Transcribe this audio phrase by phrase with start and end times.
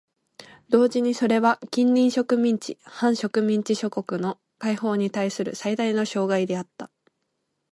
[0.69, 6.89] 同時にそれは近隣植民地・半植民地諸国の解放にたいする最大の障害であった。